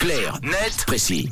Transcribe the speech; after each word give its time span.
Clair, 0.00 0.40
net, 0.42 0.84
précis. 0.86 1.28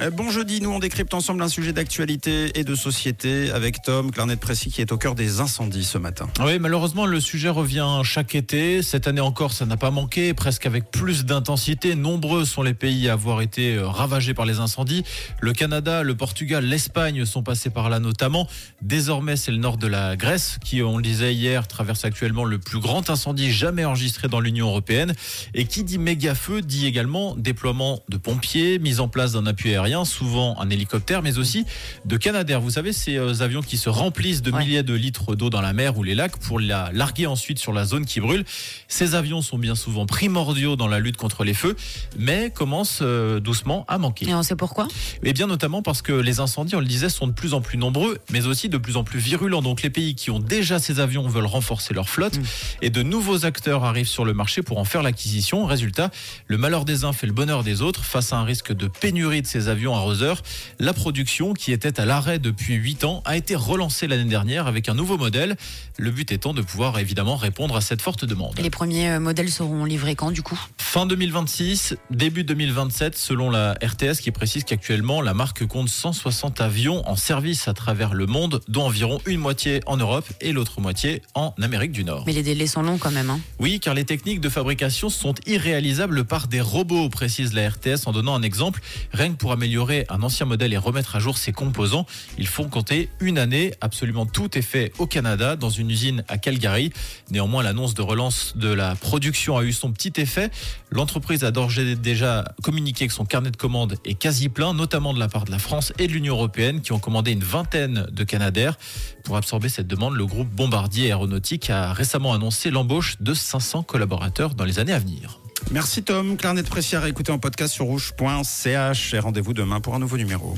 Euh, 0.00 0.10
Bon 0.10 0.30
jeudi, 0.30 0.60
nous 0.60 0.70
on 0.70 0.78
décrypte 0.78 1.14
ensemble 1.14 1.42
un 1.42 1.48
sujet 1.48 1.72
d'actualité 1.72 2.58
et 2.58 2.64
de 2.64 2.74
société 2.74 3.50
avec 3.50 3.82
Tom 3.82 4.10
Clarnet 4.10 4.36
Précis 4.36 4.70
qui 4.70 4.80
est 4.80 4.92
au 4.92 4.98
cœur 4.98 5.14
des 5.14 5.40
incendies 5.40 5.84
ce 5.84 5.98
matin. 5.98 6.28
Oui, 6.40 6.58
malheureusement, 6.58 7.06
le 7.06 7.20
sujet 7.20 7.48
revient 7.48 8.00
chaque 8.04 8.34
été. 8.34 8.82
Cette 8.82 9.06
année 9.06 9.20
encore, 9.20 9.52
ça 9.52 9.66
n'a 9.66 9.76
pas 9.76 9.90
manqué, 9.90 10.34
presque 10.34 10.66
avec 10.66 10.90
plus 10.90 11.24
d'intensité. 11.24 11.94
Nombreux 11.94 12.44
sont 12.44 12.62
les 12.62 12.74
pays 12.74 13.08
à 13.08 13.14
avoir 13.14 13.40
été 13.40 13.76
euh, 13.76 13.86
ravagés 13.86 14.34
par 14.34 14.46
les 14.46 14.60
incendies. 14.60 15.04
Le 15.40 15.52
Canada, 15.52 16.02
le 16.02 16.14
Portugal, 16.14 16.64
l'Espagne 16.64 17.24
sont 17.24 17.42
passés 17.42 17.70
par 17.70 17.90
là 17.90 17.98
notamment. 17.98 18.48
Désormais, 18.80 19.36
c'est 19.36 19.52
le 19.52 19.58
nord 19.58 19.76
de 19.76 19.86
la 19.86 20.16
Grèce 20.16 20.58
qui, 20.64 20.82
on 20.82 20.96
le 20.96 21.02
disait 21.02 21.34
hier, 21.34 21.66
traverse 21.68 22.04
actuellement 22.04 22.44
le 22.44 22.58
plus 22.58 22.80
grand 22.80 23.10
incendie 23.10 23.52
jamais 23.52 23.84
enregistré 23.84 24.28
dans 24.28 24.40
l'Union 24.40 24.68
européenne. 24.68 25.14
Et 25.54 25.66
qui 25.66 25.84
dit 25.84 25.98
méga 25.98 26.34
feu 26.34 26.62
dit 26.62 26.86
également 26.86 27.34
déploiement 27.36 28.00
de 28.08 28.16
pompiers, 28.16 28.78
mise 28.78 29.00
en 29.00 29.08
place 29.08 29.32
d'un 29.32 29.46
appui 29.46 29.70
aérien, 29.70 29.81
souvent 30.04 30.60
un 30.60 30.68
hélicoptère, 30.70 31.22
mais 31.22 31.38
aussi 31.38 31.64
de 32.04 32.16
Canadair. 32.16 32.60
Vous 32.60 32.70
savez, 32.70 32.92
ces 32.92 33.16
euh, 33.16 33.40
avions 33.40 33.62
qui 33.62 33.76
se 33.76 33.88
remplissent 33.88 34.42
de 34.42 34.50
milliers 34.50 34.82
de 34.82 34.94
litres 34.94 35.34
d'eau 35.36 35.50
dans 35.50 35.60
la 35.60 35.72
mer 35.72 35.96
ou 35.98 36.02
les 36.02 36.14
lacs 36.14 36.36
pour 36.38 36.58
la 36.58 36.90
larguer 36.92 37.26
ensuite 37.26 37.58
sur 37.58 37.72
la 37.72 37.84
zone 37.84 38.04
qui 38.04 38.20
brûle. 38.20 38.44
Ces 38.88 39.14
avions 39.14 39.42
sont 39.42 39.58
bien 39.58 39.74
souvent 39.74 40.06
primordiaux 40.06 40.76
dans 40.76 40.88
la 40.88 40.98
lutte 40.98 41.16
contre 41.16 41.44
les 41.44 41.54
feux, 41.54 41.76
mais 42.18 42.50
commencent 42.50 43.00
euh, 43.02 43.40
doucement 43.40 43.84
à 43.88 43.98
manquer. 43.98 44.28
Et 44.28 44.34
on 44.34 44.42
sait 44.42 44.56
pourquoi? 44.56 44.88
Et 45.22 45.32
bien 45.32 45.46
notamment 45.46 45.82
parce 45.82 46.02
que 46.02 46.12
les 46.12 46.40
incendies, 46.40 46.74
on 46.76 46.80
le 46.80 46.86
disait, 46.86 47.08
sont 47.08 47.26
de 47.26 47.32
plus 47.32 47.54
en 47.54 47.60
plus 47.60 47.78
nombreux, 47.78 48.18
mais 48.30 48.46
aussi 48.46 48.68
de 48.68 48.78
plus 48.78 48.96
en 48.96 49.04
plus 49.04 49.18
virulents. 49.18 49.62
Donc 49.62 49.82
les 49.82 49.90
pays 49.90 50.14
qui 50.14 50.30
ont 50.30 50.40
déjà 50.40 50.78
ces 50.78 50.98
avions 51.00 51.28
veulent 51.28 51.46
renforcer 51.46 51.94
leur 51.94 52.08
flotte 52.08 52.32
Mm. 52.38 52.42
et 52.82 52.90
de 52.90 53.02
nouveaux 53.02 53.44
acteurs 53.44 53.84
arrivent 53.84 54.08
sur 54.08 54.24
le 54.24 54.34
marché 54.34 54.62
pour 54.62 54.78
en 54.78 54.84
faire 54.84 55.02
l'acquisition. 55.02 55.64
Résultat, 55.66 56.10
le 56.46 56.58
malheur 56.58 56.84
des 56.84 57.04
uns 57.04 57.12
fait 57.12 57.26
le 57.26 57.32
bonheur 57.32 57.62
des 57.64 57.82
autres. 57.82 58.04
Face 58.04 58.32
à 58.32 58.36
un 58.36 58.44
risque 58.44 58.72
de 58.72 58.86
pénurie 58.86 59.42
de 59.42 59.46
ces 59.46 59.68
avions 59.68 59.71
arroseurs, 59.94 60.42
la 60.78 60.92
production, 60.92 61.54
qui 61.54 61.72
était 61.72 62.00
à 62.00 62.04
l'arrêt 62.04 62.38
depuis 62.38 62.74
8 62.74 63.04
ans, 63.04 63.22
a 63.24 63.36
été 63.36 63.54
relancée 63.54 64.06
l'année 64.06 64.28
dernière 64.28 64.66
avec 64.66 64.88
un 64.88 64.94
nouveau 64.94 65.18
modèle. 65.18 65.56
Le 65.98 66.10
but 66.10 66.32
étant 66.32 66.54
de 66.54 66.62
pouvoir 66.62 66.98
évidemment 66.98 67.36
répondre 67.36 67.76
à 67.76 67.80
cette 67.80 68.02
forte 68.02 68.24
demande. 68.24 68.58
Les 68.58 68.70
premiers 68.70 69.10
euh, 69.10 69.20
modèles 69.20 69.50
seront 69.50 69.84
livrés 69.84 70.14
quand 70.14 70.30
du 70.30 70.42
coup? 70.42 70.58
Fin 70.78 71.06
2026, 71.06 71.96
début 72.10 72.44
2027, 72.44 73.16
selon 73.16 73.50
la 73.50 73.74
RTS 73.82 74.20
qui 74.20 74.30
précise 74.30 74.64
qu'actuellement 74.64 75.20
la 75.20 75.34
marque 75.34 75.66
compte 75.66 75.88
160 75.88 76.60
avions 76.60 77.08
en 77.08 77.16
service 77.16 77.68
à 77.68 77.74
travers 77.74 78.14
le 78.14 78.26
monde, 78.26 78.60
dont 78.68 78.84
environ 78.84 79.20
une 79.26 79.40
moitié 79.40 79.80
en 79.86 79.96
Europe 79.96 80.26
et 80.40 80.52
l'autre 80.52 80.80
moitié 80.80 81.22
en 81.34 81.54
Amérique 81.62 81.92
du 81.92 82.04
Nord. 82.04 82.24
Mais 82.26 82.32
les 82.32 82.42
délais 82.42 82.66
sont 82.66 82.82
longs 82.82 82.98
quand 82.98 83.10
même. 83.10 83.30
Hein. 83.30 83.40
Oui, 83.58 83.80
car 83.80 83.94
les 83.94 84.04
techniques 84.04 84.40
de 84.40 84.48
fabrication 84.48 85.08
sont 85.08 85.34
irréalisables 85.46 86.24
par 86.24 86.48
des 86.48 86.60
robots, 86.60 87.08
précise 87.08 87.52
la 87.54 87.68
RTS 87.68 88.06
en 88.06 88.12
donnant 88.12 88.34
un 88.34 88.42
exemple. 88.42 88.80
Rien 89.12 89.30
que 89.30 89.36
pour 89.36 89.52
améliorer 89.52 89.61
un 90.08 90.22
ancien 90.22 90.46
modèle 90.46 90.72
et 90.72 90.76
remettre 90.76 91.16
à 91.16 91.18
jour 91.18 91.38
ses 91.38 91.52
composants, 91.52 92.06
il 92.38 92.46
faut 92.46 92.64
compter 92.64 93.08
une 93.20 93.38
année. 93.38 93.72
Absolument 93.80 94.26
tout 94.26 94.58
est 94.58 94.62
fait 94.62 94.92
au 94.98 95.06
Canada, 95.06 95.56
dans 95.56 95.70
une 95.70 95.90
usine 95.90 96.24
à 96.28 96.38
Calgary. 96.38 96.92
Néanmoins, 97.30 97.62
l'annonce 97.62 97.94
de 97.94 98.02
relance 98.02 98.56
de 98.56 98.68
la 98.68 98.94
production 98.94 99.56
a 99.56 99.64
eu 99.64 99.72
son 99.72 99.92
petit 99.92 100.12
effet. 100.20 100.50
L'entreprise 100.90 101.44
a 101.44 101.50
d'ores 101.50 101.78
et 101.78 101.96
déjà 101.96 102.44
communiqué 102.62 103.06
que 103.06 103.12
son 103.12 103.24
carnet 103.24 103.50
de 103.50 103.56
commandes 103.56 103.96
est 104.04 104.14
quasi 104.14 104.48
plein, 104.48 104.74
notamment 104.74 105.14
de 105.14 105.18
la 105.18 105.28
part 105.28 105.44
de 105.44 105.50
la 105.50 105.58
France 105.58 105.92
et 105.98 106.06
de 106.06 106.12
l'Union 106.12 106.34
européenne, 106.34 106.80
qui 106.80 106.92
ont 106.92 106.98
commandé 106.98 107.32
une 107.32 107.44
vingtaine 107.44 108.06
de 108.10 108.24
Canadair. 108.24 108.76
Pour 109.24 109.36
absorber 109.36 109.68
cette 109.68 109.86
demande, 109.86 110.14
le 110.14 110.26
groupe 110.26 110.48
Bombardier 110.48 111.06
Aéronautique 111.06 111.70
a 111.70 111.92
récemment 111.92 112.32
annoncé 112.32 112.70
l'embauche 112.70 113.16
de 113.20 113.34
500 113.34 113.84
collaborateurs 113.84 114.54
dans 114.54 114.64
les 114.64 114.78
années 114.78 114.92
à 114.92 114.98
venir. 114.98 115.41
Merci 115.70 116.02
Tom, 116.02 116.36
Clarnet 116.36 116.62
Précis 116.62 116.96
à 116.96 117.00
réécouter 117.00 117.32
en 117.32 117.38
podcast 117.38 117.72
sur 117.72 117.86
rouge.ch 117.86 119.14
et 119.14 119.18
rendez-vous 119.18 119.54
demain 119.54 119.80
pour 119.80 119.94
un 119.94 119.98
nouveau 119.98 120.16
numéro. 120.16 120.56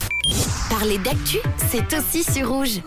Parler 0.71 0.99
d'actu, 0.99 1.39
c'est 1.71 1.97
aussi 1.97 2.25
sur. 2.25 2.49
Rouge. 2.49 2.81